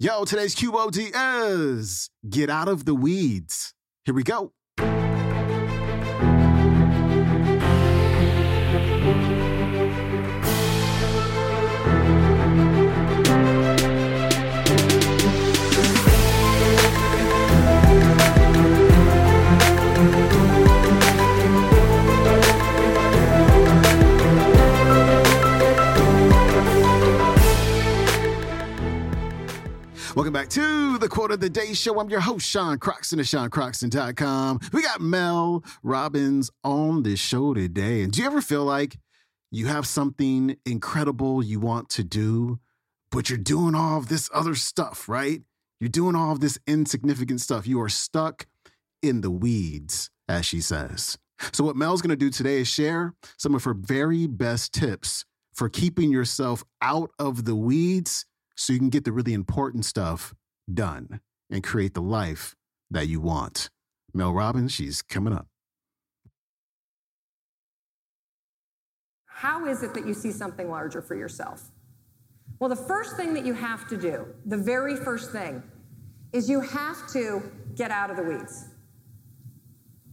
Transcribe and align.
Yo, 0.00 0.24
today's 0.24 0.54
QOD 0.54 1.10
is 1.12 2.08
Get 2.30 2.48
Out 2.48 2.68
of 2.68 2.84
the 2.84 2.94
Weeds. 2.94 3.74
Here 4.04 4.14
we 4.14 4.22
go. 4.22 4.52
Welcome 30.18 30.32
back 30.32 30.48
to 30.48 30.98
the 30.98 31.08
Quote 31.08 31.30
of 31.30 31.38
the 31.38 31.48
Day 31.48 31.74
Show. 31.74 32.00
I'm 32.00 32.10
your 32.10 32.18
host, 32.18 32.44
Sean 32.44 32.76
Croxton 32.78 33.20
of 33.20 33.26
SeanCroxton.com. 33.26 34.58
We 34.72 34.82
got 34.82 35.00
Mel 35.00 35.62
Robbins 35.84 36.50
on 36.64 37.04
the 37.04 37.14
show 37.14 37.54
today. 37.54 38.02
And 38.02 38.12
do 38.12 38.20
you 38.20 38.26
ever 38.26 38.42
feel 38.42 38.64
like 38.64 38.98
you 39.52 39.66
have 39.66 39.86
something 39.86 40.56
incredible 40.66 41.40
you 41.44 41.60
want 41.60 41.88
to 41.90 42.02
do, 42.02 42.58
but 43.12 43.30
you're 43.30 43.38
doing 43.38 43.76
all 43.76 43.96
of 43.96 44.08
this 44.08 44.28
other 44.34 44.56
stuff, 44.56 45.08
right? 45.08 45.42
You're 45.78 45.88
doing 45.88 46.16
all 46.16 46.32
of 46.32 46.40
this 46.40 46.58
insignificant 46.66 47.40
stuff. 47.40 47.68
You 47.68 47.80
are 47.80 47.88
stuck 47.88 48.48
in 49.00 49.20
the 49.20 49.30
weeds, 49.30 50.10
as 50.28 50.44
she 50.44 50.60
says. 50.60 51.16
So, 51.52 51.62
what 51.62 51.76
Mel's 51.76 52.02
going 52.02 52.10
to 52.10 52.16
do 52.16 52.30
today 52.30 52.62
is 52.62 52.66
share 52.66 53.14
some 53.36 53.54
of 53.54 53.62
her 53.62 53.72
very 53.72 54.26
best 54.26 54.72
tips 54.74 55.24
for 55.54 55.68
keeping 55.68 56.10
yourself 56.10 56.64
out 56.82 57.12
of 57.20 57.44
the 57.44 57.54
weeds 57.54 58.26
so 58.58 58.72
you 58.72 58.78
can 58.80 58.90
get 58.90 59.04
the 59.04 59.12
really 59.12 59.34
important 59.34 59.84
stuff 59.84 60.34
done 60.72 61.20
and 61.48 61.62
create 61.62 61.94
the 61.94 62.02
life 62.02 62.56
that 62.90 63.06
you 63.06 63.20
want. 63.20 63.70
Mel 64.12 64.32
Robbins, 64.32 64.72
she's 64.72 65.00
coming 65.00 65.32
up. 65.32 65.46
How 69.26 69.66
is 69.66 69.84
it 69.84 69.94
that 69.94 70.06
you 70.06 70.12
see 70.12 70.32
something 70.32 70.68
larger 70.68 71.00
for 71.00 71.14
yourself? 71.14 71.70
Well, 72.58 72.68
the 72.68 72.76
first 72.76 73.16
thing 73.16 73.32
that 73.34 73.46
you 73.46 73.54
have 73.54 73.88
to 73.90 73.96
do, 73.96 74.26
the 74.44 74.56
very 74.56 74.96
first 74.96 75.30
thing, 75.30 75.62
is 76.32 76.50
you 76.50 76.60
have 76.60 77.06
to 77.12 77.40
get 77.76 77.92
out 77.92 78.10
of 78.10 78.16
the 78.16 78.24
weeds. 78.24 78.66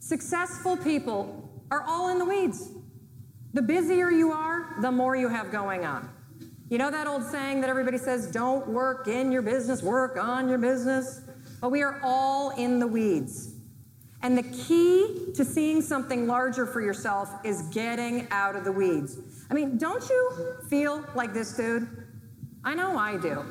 Successful 0.00 0.76
people 0.76 1.48
are 1.70 1.84
all 1.86 2.08
in 2.08 2.18
the 2.18 2.24
weeds. 2.24 2.72
The 3.54 3.62
busier 3.62 4.10
you 4.10 4.32
are, 4.32 4.74
the 4.80 4.90
more 4.90 5.14
you 5.14 5.28
have 5.28 5.52
going 5.52 5.84
on. 5.84 6.10
You 6.72 6.78
know 6.78 6.90
that 6.90 7.06
old 7.06 7.22
saying 7.24 7.60
that 7.60 7.68
everybody 7.68 7.98
says, 7.98 8.28
don't 8.28 8.66
work 8.66 9.06
in 9.06 9.30
your 9.30 9.42
business, 9.42 9.82
work 9.82 10.16
on 10.16 10.48
your 10.48 10.56
business? 10.56 11.20
But 11.60 11.70
we 11.70 11.82
are 11.82 12.00
all 12.02 12.48
in 12.56 12.78
the 12.78 12.86
weeds. 12.86 13.56
And 14.22 14.38
the 14.38 14.42
key 14.42 15.34
to 15.34 15.44
seeing 15.44 15.82
something 15.82 16.26
larger 16.26 16.64
for 16.64 16.80
yourself 16.80 17.28
is 17.44 17.60
getting 17.74 18.26
out 18.30 18.56
of 18.56 18.64
the 18.64 18.72
weeds. 18.72 19.18
I 19.50 19.54
mean, 19.54 19.76
don't 19.76 20.08
you 20.08 20.56
feel 20.70 21.04
like 21.14 21.34
this 21.34 21.54
dude? 21.54 22.06
I 22.64 22.74
know 22.74 22.96
I 22.96 23.18
do. 23.18 23.44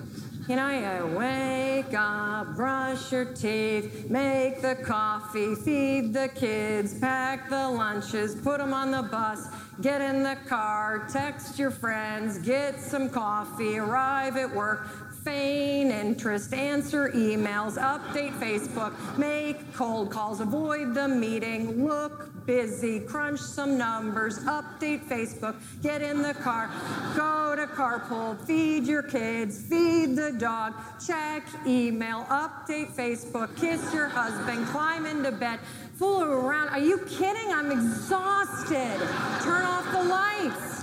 You 0.47 0.56
know, 0.56 0.70
you 0.70 1.17
wake 1.17 1.94
up, 1.94 2.56
brush 2.56 3.11
your 3.11 3.25
teeth, 3.25 4.09
make 4.09 4.61
the 4.61 4.75
coffee, 4.75 5.53
feed 5.53 6.14
the 6.14 6.30
kids, 6.30 6.97
pack 7.00 7.47
the 7.47 7.70
lunches, 7.70 8.34
put 8.34 8.58
them 8.58 8.73
on 8.73 8.89
the 8.89 9.03
bus, 9.03 9.47
get 9.81 10.02
in 10.02 10.23
the 10.23 10.36
car, 10.47 11.08
text 11.12 11.59
your 11.59 11.69
friends, 11.69 12.39
get 12.39 12.80
some 12.80 13.08
coffee, 13.08 13.78
arrive 13.78 14.36
at 14.36 14.52
work, 14.53 14.88
feign 15.24 15.92
interest, 15.92 16.54
answer 16.54 17.10
emails, 17.10 17.78
update 17.78 18.34
Facebook, 18.40 18.94
make 19.18 19.74
cold 19.74 20.12
calls, 20.12 20.40
avoid 20.40 20.94
the 20.94 21.08
meeting, 21.08 21.86
look 21.88 22.30
busy, 22.46 23.00
crunch 23.00 23.40
some 23.40 23.78
numbers, 23.78 24.40
update 24.46 25.06
Facebook, 25.06 25.56
get 25.84 26.02
in 26.02 26.22
the 26.22 26.34
car, 26.34 26.70
go 27.16 27.56
to 27.56 27.68
carpool, 27.68 28.40
feed 28.46 28.86
your 28.86 29.04
kids, 29.04 29.62
feed 29.62 30.16
the 30.16 30.31
dog, 30.34 30.74
check 31.06 31.44
email, 31.68 32.26
update 32.30 32.92
Facebook, 32.96 33.56
kiss 33.58 33.94
your 33.94 34.08
husband, 34.08 34.66
climb 34.68 35.06
into 35.06 35.31
bed, 35.31 35.60
fool 35.98 36.24
around. 36.24 36.70
Are 36.70 36.80
you 36.80 36.98
kidding? 37.08 37.54
I'm 37.54 37.72
exhausted. 37.72 38.98
Turn 39.44 39.64
off 39.66 39.92
the 39.92 40.04
lights. 40.04 40.81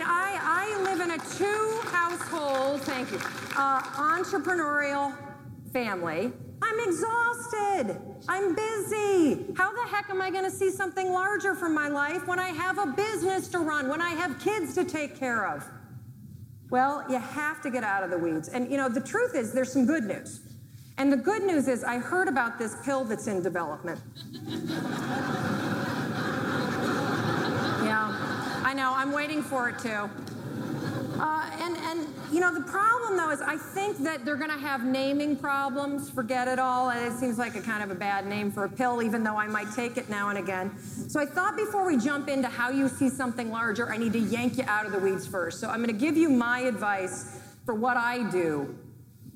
I 0.00 0.02
mean, 0.02 0.08
I, 0.08 0.38
I 0.42 0.82
live 0.82 1.00
in 1.00 1.10
a 1.10 1.18
two 1.36 1.80
household, 1.90 2.80
thank 2.82 3.10
you, 3.10 3.18
uh, 3.56 3.82
entrepreneurial 3.82 5.14
family. 5.72 6.32
I'm 6.62 6.80
exhausted. 6.80 8.00
I'm 8.28 8.54
busy. 8.54 9.52
How 9.56 9.72
the 9.72 9.88
heck 9.90 10.08
am 10.10 10.22
I 10.22 10.30
going 10.30 10.44
to 10.44 10.50
see 10.50 10.70
something 10.70 11.12
larger 11.12 11.54
for 11.54 11.68
my 11.68 11.88
life 11.88 12.26
when 12.26 12.38
I 12.38 12.48
have 12.48 12.78
a 12.78 12.86
business 12.86 13.48
to 13.48 13.58
run, 13.58 13.88
when 13.88 14.00
I 14.00 14.10
have 14.10 14.38
kids 14.40 14.74
to 14.76 14.84
take 14.84 15.18
care 15.18 15.46
of? 15.46 15.66
Well, 16.70 17.04
you 17.08 17.18
have 17.18 17.60
to 17.62 17.70
get 17.70 17.82
out 17.82 18.02
of 18.02 18.10
the 18.10 18.18
weeds. 18.18 18.48
And 18.48 18.70
you 18.70 18.76
know, 18.76 18.88
the 18.88 19.00
truth 19.00 19.34
is, 19.34 19.52
there's 19.52 19.72
some 19.72 19.86
good 19.86 20.04
news. 20.04 20.40
And 20.98 21.12
the 21.12 21.16
good 21.16 21.42
news 21.42 21.66
is, 21.66 21.82
I 21.82 21.98
heard 21.98 22.28
about 22.28 22.58
this 22.58 22.76
pill 22.84 23.04
that's 23.04 23.26
in 23.26 23.42
development. 23.42 24.00
I 28.70 28.72
know, 28.72 28.92
I'm 28.94 29.10
waiting 29.10 29.42
for 29.42 29.68
it 29.68 29.80
too. 29.80 30.08
Uh, 31.18 31.50
and, 31.58 31.76
and, 31.76 32.06
you 32.30 32.38
know, 32.38 32.54
the 32.54 32.60
problem 32.60 33.16
though 33.16 33.30
is 33.30 33.40
I 33.40 33.56
think 33.56 33.98
that 34.04 34.24
they're 34.24 34.36
going 34.36 34.52
to 34.52 34.56
have 34.56 34.84
naming 34.84 35.34
problems. 35.34 36.08
Forget 36.08 36.46
it 36.46 36.60
all. 36.60 36.88
It 36.90 37.10
seems 37.14 37.36
like 37.36 37.56
a 37.56 37.60
kind 37.60 37.82
of 37.82 37.90
a 37.90 37.96
bad 37.96 38.26
name 38.26 38.52
for 38.52 38.66
a 38.66 38.68
pill, 38.68 39.02
even 39.02 39.24
though 39.24 39.34
I 39.34 39.48
might 39.48 39.72
take 39.74 39.96
it 39.96 40.08
now 40.08 40.28
and 40.28 40.38
again. 40.38 40.78
So 40.78 41.18
I 41.18 41.26
thought 41.26 41.56
before 41.56 41.84
we 41.84 41.96
jump 41.96 42.28
into 42.28 42.46
how 42.46 42.70
you 42.70 42.88
see 42.88 43.08
something 43.08 43.50
larger, 43.50 43.92
I 43.92 43.96
need 43.96 44.12
to 44.12 44.20
yank 44.20 44.56
you 44.56 44.62
out 44.68 44.86
of 44.86 44.92
the 44.92 45.00
weeds 45.00 45.26
first. 45.26 45.58
So 45.58 45.68
I'm 45.68 45.82
going 45.82 45.88
to 45.88 46.00
give 46.00 46.16
you 46.16 46.28
my 46.30 46.60
advice 46.60 47.40
for 47.66 47.74
what 47.74 47.96
I 47.96 48.30
do 48.30 48.72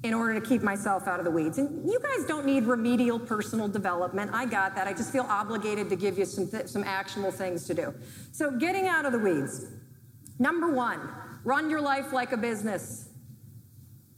in 0.04 0.12
order 0.12 0.38
to 0.38 0.46
keep 0.46 0.62
myself 0.62 1.08
out 1.08 1.18
of 1.18 1.24
the 1.24 1.30
weeds. 1.30 1.56
And 1.56 1.90
you 1.90 1.98
guys 1.98 2.26
don't 2.26 2.44
need 2.44 2.64
remedial 2.64 3.18
personal 3.18 3.68
development. 3.68 4.30
I 4.34 4.44
got 4.44 4.76
that. 4.76 4.86
I 4.86 4.92
just 4.92 5.10
feel 5.10 5.24
obligated 5.28 5.88
to 5.88 5.96
give 5.96 6.18
you 6.18 6.26
some, 6.26 6.46
th- 6.46 6.68
some 6.68 6.84
actionable 6.84 7.32
things 7.32 7.64
to 7.64 7.74
do. 7.74 7.94
So, 8.30 8.50
getting 8.50 8.86
out 8.86 9.06
of 9.06 9.12
the 9.12 9.18
weeds. 9.18 9.64
Number 10.38 10.70
one, 10.70 11.00
run 11.42 11.70
your 11.70 11.80
life 11.80 12.12
like 12.12 12.32
a 12.32 12.36
business. 12.36 13.08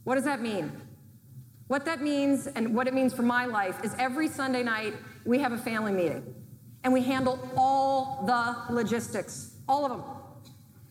What 0.03 0.15
does 0.15 0.25
that 0.25 0.41
mean? 0.41 0.73
What 1.67 1.85
that 1.85 2.01
means, 2.01 2.47
and 2.47 2.75
what 2.75 2.87
it 2.87 2.93
means 2.93 3.13
for 3.13 3.21
my 3.23 3.45
life, 3.45 3.83
is 3.83 3.95
every 3.97 4.27
Sunday 4.27 4.63
night 4.63 4.93
we 5.25 5.39
have 5.39 5.53
a 5.53 5.57
family 5.57 5.93
meeting 5.93 6.35
and 6.83 6.91
we 6.91 7.01
handle 7.01 7.39
all 7.55 8.25
the 8.25 8.73
logistics, 8.73 9.55
all 9.69 9.85
of 9.85 9.91
them. 9.91 10.03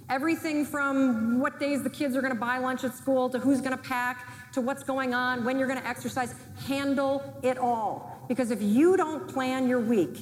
Everything 0.09 0.65
from 0.65 1.41
what 1.41 1.59
days 1.59 1.83
the 1.83 1.91
kids 1.91 2.17
are 2.17 2.21
going 2.21 2.33
to 2.33 2.39
buy 2.39 2.59
lunch 2.59 2.85
at 2.85 2.95
school 2.95 3.29
to 3.31 3.39
who's 3.39 3.61
going 3.61 3.77
to 3.77 3.83
pack 3.83 4.29
to 4.53 4.61
what's 4.61 4.83
going 4.83 5.13
on, 5.13 5.45
when 5.45 5.59
you're 5.59 5.69
going 5.69 5.81
to 5.81 5.87
exercise. 5.87 6.35
Handle 6.67 7.39
it 7.43 7.59
all. 7.59 8.25
Because 8.29 8.51
if 8.51 8.63
you 8.63 8.97
don't 8.97 9.29
plan 9.29 9.69
your 9.69 9.81
week 9.81 10.19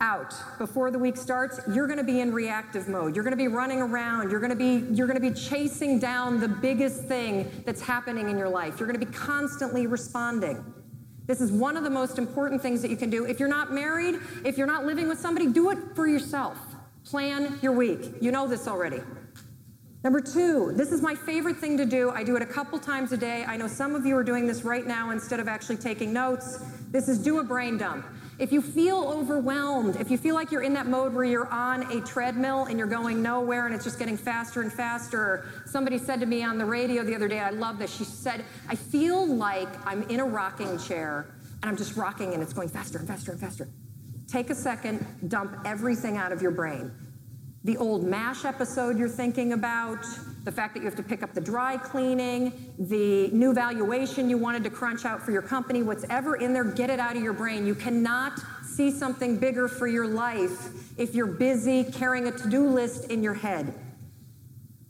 out 0.00 0.34
before 0.58 0.90
the 0.90 0.98
week 0.98 1.16
starts, 1.16 1.60
you're 1.72 1.86
going 1.86 1.98
to 1.98 2.04
be 2.04 2.20
in 2.20 2.32
reactive 2.32 2.88
mode. 2.88 3.14
You're 3.14 3.24
going 3.24 3.32
to 3.32 3.42
be 3.42 3.48
running 3.48 3.80
around. 3.80 4.30
You're 4.30 4.40
going 4.40 4.50
to 4.50 4.56
be 4.56 4.84
you're 4.94 5.06
going 5.06 5.20
to 5.20 5.30
be 5.30 5.34
chasing 5.34 5.98
down 5.98 6.40
the 6.40 6.48
biggest 6.48 7.04
thing 7.04 7.50
that's 7.64 7.80
happening 7.80 8.28
in 8.28 8.36
your 8.36 8.48
life. 8.48 8.78
You're 8.78 8.88
going 8.88 9.00
to 9.00 9.06
be 9.06 9.12
constantly 9.12 9.86
responding. 9.86 10.64
This 11.26 11.40
is 11.40 11.50
one 11.50 11.76
of 11.76 11.84
the 11.84 11.90
most 11.90 12.18
important 12.18 12.60
things 12.60 12.82
that 12.82 12.90
you 12.90 12.96
can 12.96 13.08
do. 13.08 13.24
If 13.24 13.40
you're 13.40 13.48
not 13.48 13.72
married, 13.72 14.16
if 14.44 14.58
you're 14.58 14.66
not 14.66 14.84
living 14.84 15.08
with 15.08 15.18
somebody, 15.18 15.46
do 15.46 15.70
it 15.70 15.78
for 15.94 16.06
yourself. 16.06 16.58
Plan 17.04 17.58
your 17.62 17.72
week. 17.72 18.14
You 18.20 18.32
know 18.32 18.46
this 18.46 18.66
already. 18.66 19.00
Number 20.02 20.20
two, 20.20 20.72
this 20.74 20.92
is 20.92 21.00
my 21.00 21.14
favorite 21.14 21.56
thing 21.56 21.78
to 21.78 21.86
do. 21.86 22.10
I 22.10 22.24
do 22.24 22.36
it 22.36 22.42
a 22.42 22.46
couple 22.46 22.78
times 22.78 23.12
a 23.12 23.16
day. 23.16 23.44
I 23.46 23.56
know 23.56 23.66
some 23.66 23.94
of 23.94 24.04
you 24.04 24.14
are 24.16 24.24
doing 24.24 24.46
this 24.46 24.62
right 24.62 24.86
now 24.86 25.10
instead 25.10 25.40
of 25.40 25.48
actually 25.48 25.78
taking 25.78 26.12
notes. 26.12 26.58
This 26.90 27.08
is 27.08 27.18
do 27.18 27.40
a 27.40 27.44
brain 27.44 27.78
dump. 27.78 28.04
If 28.38 28.52
you 28.52 28.60
feel 28.60 28.98
overwhelmed, 28.98 29.96
if 29.96 30.10
you 30.10 30.18
feel 30.18 30.34
like 30.34 30.50
you're 30.50 30.62
in 30.62 30.74
that 30.74 30.86
mode 30.86 31.14
where 31.14 31.24
you're 31.24 31.48
on 31.48 31.90
a 31.90 32.00
treadmill 32.02 32.64
and 32.64 32.78
you're 32.78 32.88
going 32.88 33.22
nowhere 33.22 33.66
and 33.66 33.74
it's 33.74 33.84
just 33.84 33.98
getting 33.98 34.16
faster 34.16 34.60
and 34.60 34.72
faster, 34.72 35.46
somebody 35.66 35.98
said 35.98 36.20
to 36.20 36.26
me 36.26 36.42
on 36.42 36.58
the 36.58 36.66
radio 36.66 37.02
the 37.02 37.14
other 37.14 37.28
day, 37.28 37.38
I 37.38 37.50
love 37.50 37.78
this. 37.78 37.94
She 37.94 38.04
said, 38.04 38.44
I 38.68 38.74
feel 38.74 39.26
like 39.26 39.68
I'm 39.86 40.02
in 40.04 40.20
a 40.20 40.24
rocking 40.24 40.78
chair 40.78 41.34
and 41.62 41.70
I'm 41.70 41.76
just 41.76 41.96
rocking 41.96 42.34
and 42.34 42.42
it's 42.42 42.52
going 42.52 42.68
faster 42.68 42.98
and 42.98 43.06
faster 43.06 43.32
and 43.32 43.40
faster. 43.40 43.68
Take 44.28 44.50
a 44.50 44.54
second, 44.54 45.06
dump 45.28 45.58
everything 45.64 46.16
out 46.16 46.32
of 46.32 46.42
your 46.42 46.50
brain 46.50 46.90
the 47.64 47.78
old 47.78 48.04
MASH 48.04 48.44
episode 48.44 48.98
you're 48.98 49.08
thinking 49.08 49.54
about, 49.54 50.04
the 50.44 50.52
fact 50.52 50.74
that 50.74 50.80
you 50.80 50.84
have 50.84 50.94
to 50.96 51.02
pick 51.02 51.22
up 51.22 51.32
the 51.32 51.40
dry 51.40 51.78
cleaning, 51.78 52.74
the 52.78 53.28
new 53.28 53.54
valuation 53.54 54.28
you 54.28 54.36
wanted 54.36 54.62
to 54.62 54.68
crunch 54.68 55.06
out 55.06 55.22
for 55.22 55.30
your 55.32 55.40
company, 55.40 55.82
whatever 55.82 56.36
in 56.36 56.52
there, 56.52 56.64
get 56.64 56.90
it 56.90 57.00
out 57.00 57.16
of 57.16 57.22
your 57.22 57.32
brain. 57.32 57.66
You 57.66 57.74
cannot 57.74 58.38
see 58.62 58.90
something 58.90 59.38
bigger 59.38 59.66
for 59.66 59.86
your 59.86 60.06
life 60.06 60.98
if 60.98 61.14
you're 61.14 61.26
busy 61.26 61.84
carrying 61.84 62.28
a 62.28 62.32
to 62.32 62.50
do 62.50 62.68
list 62.68 63.10
in 63.10 63.22
your 63.22 63.32
head. 63.32 63.72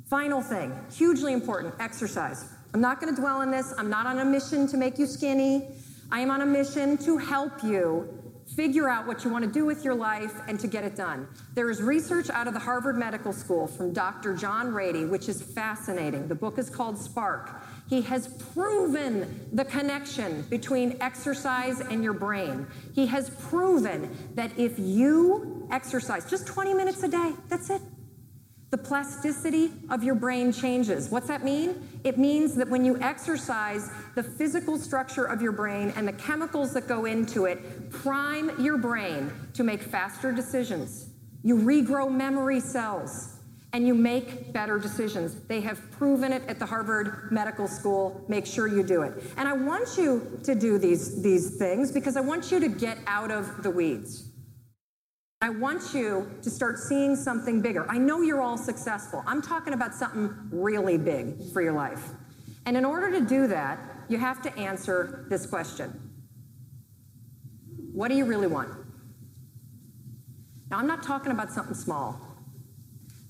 Final 0.06 0.42
thing, 0.42 0.76
hugely 0.92 1.32
important 1.32 1.74
exercise. 1.78 2.52
I'm 2.74 2.80
not 2.80 3.00
going 3.00 3.14
to 3.14 3.20
dwell 3.20 3.36
on 3.36 3.52
this. 3.52 3.72
I'm 3.78 3.88
not 3.88 4.06
on 4.06 4.18
a 4.18 4.24
mission 4.24 4.66
to 4.66 4.76
make 4.76 4.98
you 4.98 5.06
skinny. 5.06 5.68
I 6.10 6.18
am 6.18 6.30
on 6.32 6.40
a 6.40 6.46
mission 6.46 6.98
to 6.98 7.18
help 7.18 7.62
you 7.62 8.23
figure 8.56 8.88
out 8.88 9.06
what 9.06 9.24
you 9.24 9.30
want 9.30 9.44
to 9.44 9.50
do 9.50 9.64
with 9.64 9.84
your 9.84 9.94
life 9.94 10.34
and 10.48 10.58
to 10.60 10.66
get 10.66 10.84
it 10.84 10.96
done. 10.96 11.26
There 11.54 11.70
is 11.70 11.82
research 11.82 12.30
out 12.30 12.46
of 12.46 12.54
the 12.54 12.60
Harvard 12.60 12.96
Medical 12.96 13.32
School 13.32 13.66
from 13.66 13.92
Dr. 13.92 14.34
John 14.34 14.72
Ratey, 14.72 15.08
which 15.08 15.28
is 15.28 15.42
fascinating. 15.42 16.28
The 16.28 16.34
book 16.34 16.58
is 16.58 16.70
called 16.70 16.98
Spark. 16.98 17.62
He 17.88 18.02
has 18.02 18.28
proven 18.52 19.48
the 19.52 19.64
connection 19.64 20.42
between 20.42 20.96
exercise 21.00 21.80
and 21.80 22.02
your 22.02 22.14
brain. 22.14 22.66
He 22.94 23.06
has 23.06 23.30
proven 23.30 24.16
that 24.34 24.58
if 24.58 24.78
you 24.78 25.66
exercise 25.70 26.28
just 26.28 26.46
20 26.46 26.74
minutes 26.74 27.02
a 27.02 27.08
day, 27.08 27.32
that's 27.48 27.70
it. 27.70 27.82
The 28.74 28.78
plasticity 28.78 29.70
of 29.88 30.02
your 30.02 30.16
brain 30.16 30.50
changes. 30.52 31.08
What's 31.08 31.28
that 31.28 31.44
mean? 31.44 31.88
It 32.02 32.18
means 32.18 32.56
that 32.56 32.68
when 32.68 32.84
you 32.84 33.00
exercise, 33.00 33.88
the 34.16 34.22
physical 34.24 34.78
structure 34.78 35.26
of 35.26 35.40
your 35.40 35.52
brain 35.52 35.92
and 35.94 36.08
the 36.08 36.12
chemicals 36.14 36.72
that 36.72 36.88
go 36.88 37.04
into 37.04 37.44
it 37.44 37.92
prime 37.92 38.50
your 38.60 38.76
brain 38.76 39.30
to 39.52 39.62
make 39.62 39.80
faster 39.80 40.32
decisions. 40.32 41.06
You 41.44 41.56
regrow 41.56 42.10
memory 42.10 42.58
cells 42.58 43.36
and 43.72 43.86
you 43.86 43.94
make 43.94 44.52
better 44.52 44.80
decisions. 44.80 45.36
They 45.42 45.60
have 45.60 45.80
proven 45.92 46.32
it 46.32 46.42
at 46.48 46.58
the 46.58 46.66
Harvard 46.66 47.30
Medical 47.30 47.68
School. 47.68 48.24
Make 48.26 48.44
sure 48.44 48.66
you 48.66 48.82
do 48.82 49.02
it. 49.02 49.22
And 49.36 49.48
I 49.48 49.52
want 49.52 49.96
you 49.96 50.40
to 50.42 50.56
do 50.56 50.78
these, 50.78 51.22
these 51.22 51.58
things 51.58 51.92
because 51.92 52.16
I 52.16 52.22
want 52.22 52.50
you 52.50 52.58
to 52.58 52.68
get 52.68 52.98
out 53.06 53.30
of 53.30 53.62
the 53.62 53.70
weeds. 53.70 54.30
I 55.44 55.50
want 55.50 55.92
you 55.92 56.30
to 56.40 56.48
start 56.48 56.78
seeing 56.78 57.14
something 57.14 57.60
bigger. 57.60 57.84
I 57.90 57.98
know 57.98 58.22
you're 58.22 58.40
all 58.40 58.56
successful. 58.56 59.22
I'm 59.26 59.42
talking 59.42 59.74
about 59.74 59.94
something 59.94 60.34
really 60.50 60.96
big 60.96 61.52
for 61.52 61.60
your 61.60 61.74
life. 61.74 62.02
And 62.64 62.78
in 62.78 62.84
order 62.86 63.10
to 63.10 63.20
do 63.20 63.46
that, 63.48 63.78
you 64.08 64.16
have 64.16 64.40
to 64.40 64.58
answer 64.58 65.26
this 65.28 65.44
question 65.44 65.92
What 67.92 68.08
do 68.08 68.14
you 68.14 68.24
really 68.24 68.46
want? 68.46 68.70
Now, 70.70 70.78
I'm 70.78 70.86
not 70.86 71.02
talking 71.02 71.30
about 71.30 71.52
something 71.52 71.74
small. 71.74 72.18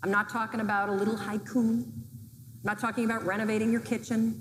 I'm 0.04 0.10
not 0.12 0.28
talking 0.28 0.60
about 0.60 0.88
a 0.88 0.92
little 0.92 1.16
haiku. 1.16 1.56
I'm 1.56 1.92
not 2.62 2.78
talking 2.78 3.06
about 3.06 3.26
renovating 3.26 3.72
your 3.72 3.80
kitchen. 3.80 4.40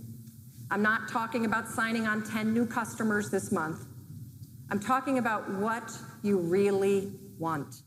I'm 0.69 0.83
not 0.83 1.09
talking 1.09 1.45
about 1.45 1.67
signing 1.67 2.05
on 2.05 2.23
10 2.23 2.53
new 2.53 2.67
customers 2.67 3.31
this 3.31 3.51
month. 3.51 3.85
I'm 4.69 4.79
talking 4.79 5.17
about 5.17 5.49
what 5.55 5.91
you 6.21 6.37
really 6.37 7.13
want. 7.37 7.83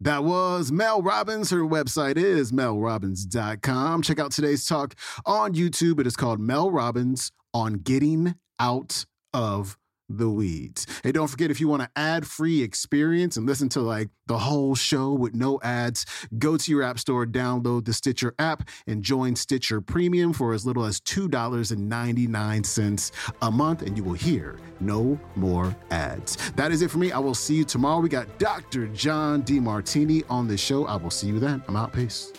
That 0.00 0.24
was 0.24 0.72
Mel 0.72 1.02
Robbins. 1.02 1.50
Her 1.50 1.60
website 1.60 2.16
is 2.16 2.52
melrobbins.com. 2.52 4.02
Check 4.02 4.18
out 4.18 4.32
today's 4.32 4.66
talk 4.66 4.94
on 5.24 5.54
YouTube. 5.54 6.00
It 6.00 6.06
is 6.06 6.16
called 6.16 6.40
Mel 6.40 6.70
Robbins 6.70 7.30
on 7.52 7.74
Getting 7.74 8.34
Out 8.58 9.06
of 9.32 9.78
the 10.08 10.28
weeds. 10.28 10.86
Hey, 11.02 11.12
don't 11.12 11.28
forget 11.28 11.50
if 11.50 11.60
you 11.60 11.68
want 11.68 11.82
an 11.82 11.88
ad 11.96 12.26
free 12.26 12.62
experience 12.62 13.36
and 13.36 13.46
listen 13.46 13.68
to 13.70 13.80
like 13.80 14.08
the 14.26 14.38
whole 14.38 14.74
show 14.74 15.12
with 15.12 15.34
no 15.34 15.60
ads, 15.62 16.06
go 16.38 16.56
to 16.56 16.70
your 16.70 16.82
app 16.82 16.98
store, 16.98 17.26
download 17.26 17.84
the 17.84 17.92
Stitcher 17.92 18.34
app, 18.38 18.68
and 18.86 19.02
join 19.02 19.36
Stitcher 19.36 19.80
Premium 19.80 20.32
for 20.32 20.52
as 20.52 20.66
little 20.66 20.84
as 20.84 21.00
$2.99 21.00 23.10
a 23.42 23.50
month, 23.50 23.82
and 23.82 23.96
you 23.96 24.04
will 24.04 24.14
hear 24.14 24.58
no 24.80 25.18
more 25.36 25.76
ads. 25.90 26.36
That 26.52 26.72
is 26.72 26.82
it 26.82 26.90
for 26.90 26.98
me. 26.98 27.12
I 27.12 27.18
will 27.18 27.34
see 27.34 27.54
you 27.54 27.64
tomorrow. 27.64 28.00
We 28.00 28.08
got 28.08 28.38
Dr. 28.38 28.88
John 28.88 29.42
Demartini 29.42 30.24
on 30.28 30.48
the 30.48 30.56
show. 30.56 30.86
I 30.86 30.96
will 30.96 31.10
see 31.10 31.28
you 31.28 31.38
then. 31.38 31.62
I'm 31.68 31.76
out. 31.76 31.92
Peace. 31.92 32.32